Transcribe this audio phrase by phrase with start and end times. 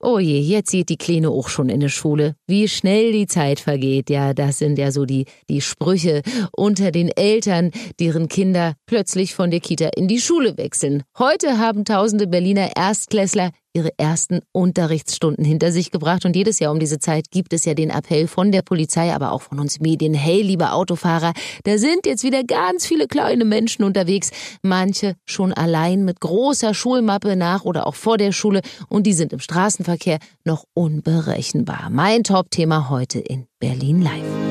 [0.00, 2.36] Oh je, jetzt sieht die Kleine auch schon in der Schule.
[2.46, 4.10] Wie schnell die Zeit vergeht.
[4.10, 6.22] Ja, das sind ja so die, die Sprüche
[6.56, 11.02] unter den Eltern, deren Kinder plötzlich von der Kita in die Schule wechseln.
[11.18, 16.24] Heute haben tausende Berliner Erstklässler ihre ersten Unterrichtsstunden hinter sich gebracht.
[16.24, 19.32] Und jedes Jahr um diese Zeit gibt es ja den Appell von der Polizei, aber
[19.32, 20.14] auch von uns Medien.
[20.14, 21.32] Hey, liebe Autofahrer,
[21.64, 24.30] da sind jetzt wieder ganz viele kleine Menschen unterwegs.
[24.62, 28.60] Manche schon allein mit großer Schulmappe nach oder auch vor der Schule.
[28.88, 31.88] Und die sind im Straßenverkehr noch unberechenbar.
[31.90, 34.48] Mein Top-Thema heute in Berlin Live.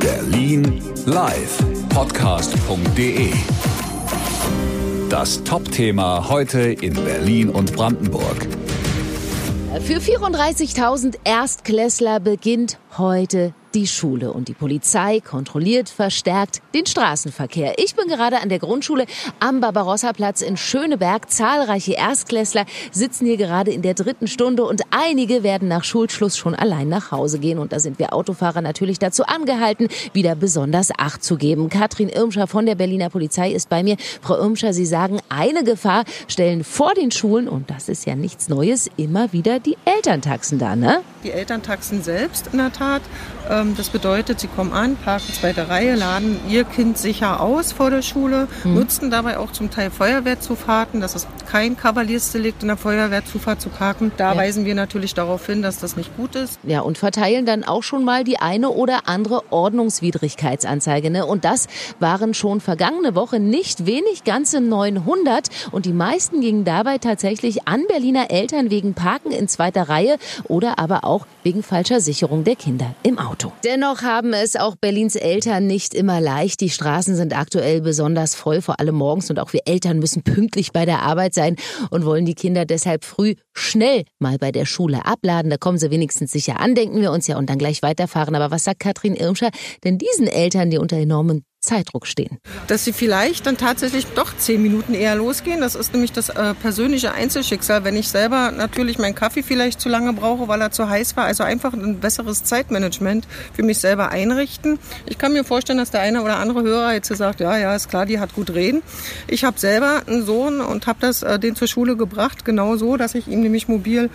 [0.00, 1.58] Berlin Live.
[1.90, 3.30] Podcast.de
[5.08, 8.46] das Top-Thema heute in Berlin und Brandenburg.
[9.82, 17.74] Für 34.000 Erstklässler beginnt heute die Schule und die Polizei kontrolliert verstärkt den Straßenverkehr.
[17.76, 19.04] Ich bin gerade an der Grundschule
[19.38, 21.30] am Barbarossa-Platz in Schöneberg.
[21.30, 26.54] Zahlreiche Erstklässler sitzen hier gerade in der dritten Stunde und einige werden nach Schulschluss schon
[26.54, 27.58] allein nach Hause gehen.
[27.58, 31.68] Und da sind wir Autofahrer natürlich dazu angehalten, wieder besonders Acht zu geben.
[31.68, 33.98] Katrin Irmscher von der Berliner Polizei ist bei mir.
[34.22, 38.48] Frau Irmscher, Sie sagen, eine Gefahr stellen vor den Schulen, und das ist ja nichts
[38.48, 41.00] Neues, immer wieder die Elterntaxen da, ne?
[41.24, 43.02] Die Elterntaxen selbst in der Tat.
[43.50, 47.90] Ähm, das bedeutet, sie kommen an, parken zweite Reihe, laden ihr Kind sicher aus vor
[47.90, 48.74] der Schule, mhm.
[48.74, 51.00] nutzen dabei auch zum Teil Feuerwehrzufahrten.
[51.00, 54.12] Das ist kein Kavaliersdelikt in der Feuerwehrzufahrt zu parken.
[54.16, 54.38] Da ja.
[54.38, 56.58] weisen wir natürlich darauf hin, dass das nicht gut ist.
[56.62, 61.10] Ja, und verteilen dann auch schon mal die eine oder andere Ordnungswidrigkeitsanzeige.
[61.10, 61.26] Ne?
[61.26, 61.66] Und das
[61.98, 65.48] waren schon vergangene Woche nicht wenig, ganze 900.
[65.72, 70.78] Und die meisten gingen dabei tatsächlich an Berliner Eltern wegen Parken in zweiter Reihe oder
[70.78, 73.45] aber auch wegen falscher Sicherung der Kinder im Auto.
[73.64, 76.60] Dennoch haben es auch Berlins Eltern nicht immer leicht.
[76.60, 79.30] Die Straßen sind aktuell besonders voll, vor allem morgens.
[79.30, 81.56] Und auch wir Eltern müssen pünktlich bei der Arbeit sein
[81.90, 85.50] und wollen die Kinder deshalb früh schnell mal bei der Schule abladen.
[85.50, 88.34] Da kommen sie wenigstens sicher an, denken wir uns ja, und dann gleich weiterfahren.
[88.34, 89.50] Aber was sagt Katrin Irmscher
[89.84, 92.38] denn diesen Eltern, die unter enormen Zeitdruck stehen.
[92.68, 95.60] Dass sie vielleicht dann tatsächlich doch zehn Minuten eher losgehen.
[95.60, 97.84] Das ist nämlich das äh, persönliche Einzelschicksal.
[97.84, 101.24] Wenn ich selber natürlich meinen Kaffee vielleicht zu lange brauche, weil er zu heiß war.
[101.24, 104.78] Also einfach ein besseres Zeitmanagement für mich selber einrichten.
[105.06, 107.88] Ich kann mir vorstellen, dass der eine oder andere Hörer jetzt sagt, ja, ja, ist
[107.88, 108.82] klar, die hat gut reden.
[109.26, 112.96] Ich habe selber einen Sohn und habe das äh, den zur Schule gebracht, genau so,
[112.96, 114.10] dass ich ihm nämlich mobil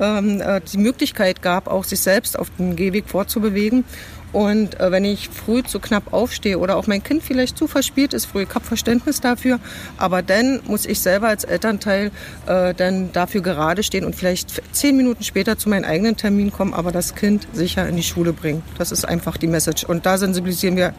[0.00, 3.84] ähm, äh, die Möglichkeit gab, auch sich selbst auf den Gehweg fortzubewegen.
[4.32, 8.14] Und äh, wenn ich früh zu knapp aufstehe oder auch mein Kind vielleicht zu verspielt
[8.14, 9.58] ist früh, ich habe Verständnis dafür,
[9.96, 12.10] aber dann muss ich selber als Elternteil
[12.46, 16.74] äh, dann dafür gerade stehen und vielleicht zehn Minuten später zu meinem eigenen Termin kommen,
[16.74, 18.62] aber das Kind sicher in die Schule bringen.
[18.78, 19.84] Das ist einfach die Message.
[19.84, 20.94] Und da sensibilisieren wir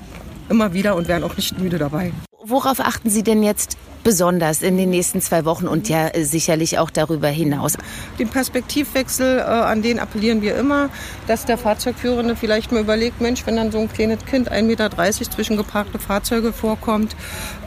[0.50, 2.12] immer wieder und werden auch nicht müde dabei.
[2.44, 6.79] Worauf achten Sie denn jetzt besonders in den nächsten zwei Wochen und ja äh, sicherlich
[6.79, 7.78] auch darüber hinaus.
[8.19, 10.89] Den Perspektivwechsel, äh, an den appellieren wir immer,
[11.28, 14.90] dass der Fahrzeugführende vielleicht mal überlegt, Mensch, wenn dann so ein kleines Kind 1,30 Meter
[15.31, 17.16] zwischen geparkte Fahrzeuge vorkommt,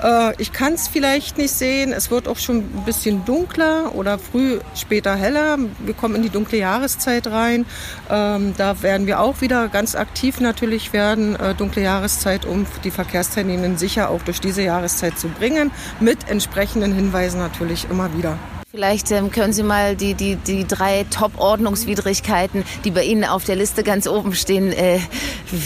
[0.03, 4.19] äh, ich kann es vielleicht nicht sehen, es wird auch schon ein bisschen dunkler oder
[4.19, 7.67] früh, später heller, wir kommen in die dunkle Jahreszeit rein,
[8.11, 12.91] ähm, da werden wir auch wieder ganz aktiv natürlich werden, äh, dunkle Jahreszeit, um die
[12.91, 18.39] Verkehrsteilnehmenden sicher auch durch diese Jahreszeit zu bringen, mit entsprechenden Hinweisen natürlich immer wieder.
[18.75, 23.55] Vielleicht ähm, können Sie mal die, die, die drei Top-Ordnungswidrigkeiten, die bei Ihnen auf der
[23.55, 24.99] Liste ganz oben stehen, äh,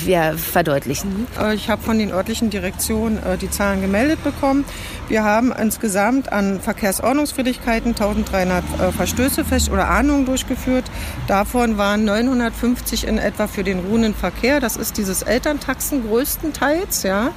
[0.04, 1.26] ja, verdeutlichen.
[1.41, 4.66] Äh, ich habe von den örtlichen Direktionen äh, die Zahlen gemeldet bekommen.
[5.08, 10.84] Wir haben insgesamt an Verkehrsordnungswidrigkeiten 1300 äh, Verstöße fest oder Ahnungen durchgeführt.
[11.28, 14.60] Davon waren 950 in etwa für den ruhenden Verkehr.
[14.60, 17.04] Das ist dieses Elterntaxen größtenteils.
[17.04, 17.30] Ja.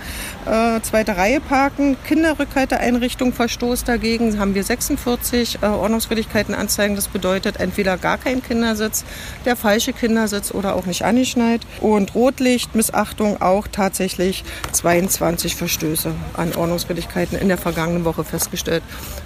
[0.46, 6.96] Äh, zweite Reihe parken, Kinderrückhalteeinrichtung, Verstoß dagegen haben wir 46 äh, Ordnungswidrigkeiten anzeigen.
[6.96, 9.04] Das bedeutet entweder gar kein Kindersitz,
[9.46, 11.62] der falsche Kindersitz oder auch nicht angeschnallt.
[11.80, 18.84] Und Rotlicht, Missachtung auch tatsächlich 22 Verstöße an Ordnungswidrigkeiten in der vergangenen Woche festgestellt.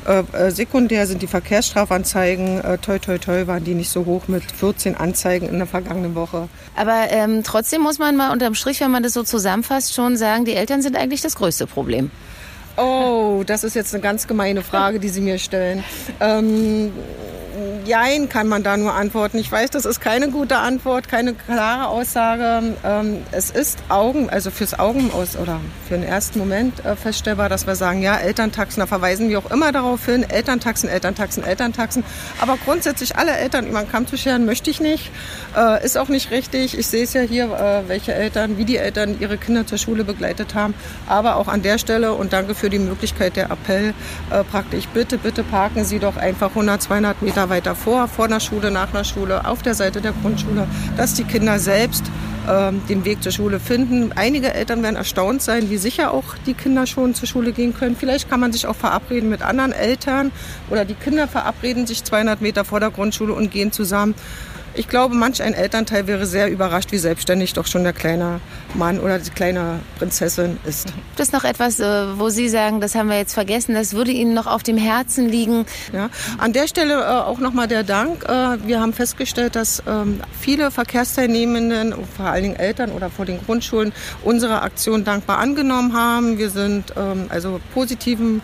[0.07, 4.43] Äh, äh, sekundär sind die Verkehrsstrafanzeigen, toi toi toi waren die nicht so hoch mit
[4.51, 6.47] 14 Anzeigen in der vergangenen Woche.
[6.75, 10.45] Aber ähm, trotzdem muss man mal unterm Strich, wenn man das so zusammenfasst, schon sagen,
[10.45, 12.11] die Eltern sind eigentlich das größte Problem.
[12.77, 15.83] Oh, das ist jetzt eine ganz gemeine Frage, die Sie mir stellen.
[16.19, 16.91] Ähm,
[17.85, 19.37] Jein kann man da nur antworten.
[19.37, 22.75] Ich weiß, das ist keine gute Antwort, keine klare Aussage.
[22.83, 27.47] Ähm, es ist Augen, also fürs Augen aus oder für den ersten Moment äh, feststellbar,
[27.47, 32.03] dass wir sagen, ja, Elterntaxen, da verweisen wir auch immer darauf hin, Elterntaxen, Elterntaxen, Elterntaxen.
[32.41, 35.11] Aber grundsätzlich alle Eltern über den Kamm zu scheren, möchte ich nicht.
[35.55, 36.77] Äh, ist auch nicht richtig.
[36.77, 40.03] Ich sehe es ja hier, äh, welche Eltern, wie die Eltern ihre Kinder zur Schule
[40.03, 40.73] begleitet haben.
[41.07, 43.93] Aber auch an der Stelle und danke für die Möglichkeit der Appell
[44.51, 48.71] praktisch, bitte, bitte parken Sie doch einfach 100, 200 Meter weiter davor, vor der Schule,
[48.71, 52.05] nach der Schule, auf der Seite der Grundschule, dass die Kinder selbst
[52.47, 54.11] ähm, den Weg zur Schule finden.
[54.15, 57.95] Einige Eltern werden erstaunt sein, wie sicher auch die Kinder schon zur Schule gehen können.
[57.97, 60.31] Vielleicht kann man sich auch verabreden mit anderen Eltern
[60.69, 64.15] oder die Kinder verabreden sich 200 Meter vor der Grundschule und gehen zusammen.
[64.77, 68.41] Ich glaube, manch ein Elternteil wäre sehr überrascht, wie selbstständig doch schon der kleine
[68.73, 70.87] Mann oder die kleine Prinzessin ist.
[70.87, 74.11] Gibt es noch etwas, äh, wo Sie sagen, das haben wir jetzt vergessen, das würde
[74.11, 75.65] Ihnen noch auf dem Herzen liegen?
[75.93, 78.25] Ja, an der Stelle äh, auch nochmal der Dank.
[78.25, 83.39] Äh, wir haben festgestellt, dass ähm, viele Verkehrsteilnehmenden, vor allen Dingen Eltern oder vor den
[83.45, 83.93] Grundschulen,
[84.23, 86.37] unsere Aktion dankbar angenommen haben.
[86.37, 88.41] Wir sind ähm, also positiven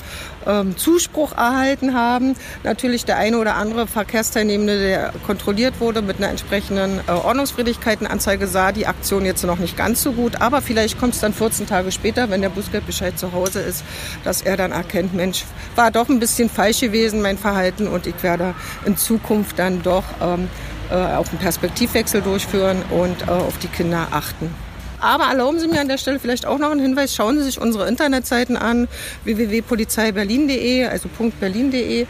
[0.48, 2.36] ähm, Zuspruch erhalten haben.
[2.64, 8.72] Natürlich der eine oder andere Verkehrsteilnehmende, der kontrolliert wurde mit einer entsprechenden äh, Ordnungswidrigkeitenanzeige, sah
[8.72, 10.42] die Aktion jetzt noch nicht ganz so gut.
[10.42, 13.84] Aber vielleicht kommt es dann 14 Tage später, wenn der Bußgeldbescheid zu Hause ist,
[14.24, 15.46] dass er dann erkennt, Mensch,
[15.76, 18.54] war doch ein bisschen falsch gewesen, mein Verhalten und ich werde
[18.86, 20.48] in Zukunft dann doch ähm,
[20.90, 24.54] äh, auch einen Perspektivwechsel durchführen und äh, auf die Kinder achten.
[25.02, 27.16] Aber erlauben Sie mir an der Stelle vielleicht auch noch einen Hinweis.
[27.16, 28.88] Schauen Sie sich unsere Internetseiten an,
[29.24, 31.10] www.polizeiberlin.de, also
[31.40, 32.02] .berlin.de.
[32.02, 32.06] Äh,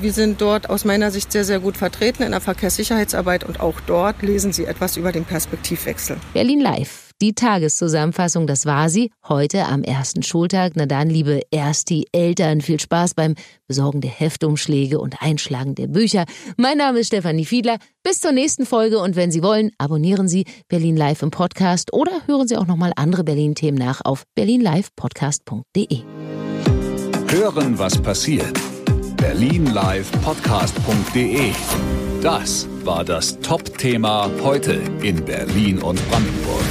[0.00, 3.80] wir sind dort aus meiner Sicht sehr, sehr gut vertreten in der Verkehrssicherheitsarbeit und auch
[3.86, 6.16] dort lesen Sie etwas über den Perspektivwechsel.
[6.32, 7.07] Berlin Live.
[7.20, 10.74] Die Tageszusammenfassung, das war sie, heute am ersten Schultag.
[10.76, 13.34] Na dann, liebe Ersti Eltern, viel Spaß beim
[13.66, 16.26] Besorgen der Heftumschläge und Einschlagen der Bücher.
[16.56, 17.78] Mein Name ist Stefanie Fiedler.
[18.04, 22.12] Bis zur nächsten Folge und wenn Sie wollen, abonnieren Sie Berlin Live im Podcast oder
[22.26, 26.02] hören Sie auch nochmal andere Berlin-Themen nach auf berlinlivepodcast.de.
[27.30, 28.56] Hören, was passiert.
[29.16, 31.50] berlinlivepodcast.de
[32.22, 36.67] Das war das Top-Thema heute in Berlin und Brandenburg.